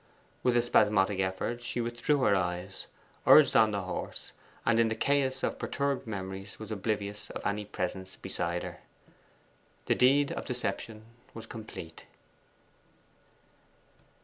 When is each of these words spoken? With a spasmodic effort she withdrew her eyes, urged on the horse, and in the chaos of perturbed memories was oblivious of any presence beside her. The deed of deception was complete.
With 0.41 0.57
a 0.57 0.63
spasmodic 0.63 1.19
effort 1.19 1.61
she 1.61 1.79
withdrew 1.79 2.21
her 2.21 2.35
eyes, 2.35 2.87
urged 3.27 3.55
on 3.55 3.69
the 3.69 3.81
horse, 3.83 4.31
and 4.65 4.79
in 4.79 4.87
the 4.87 4.95
chaos 4.95 5.43
of 5.43 5.59
perturbed 5.59 6.07
memories 6.07 6.57
was 6.57 6.71
oblivious 6.71 7.29
of 7.29 7.45
any 7.45 7.65
presence 7.65 8.15
beside 8.15 8.63
her. 8.63 8.79
The 9.85 9.93
deed 9.93 10.31
of 10.31 10.45
deception 10.45 11.05
was 11.35 11.45
complete. 11.45 12.07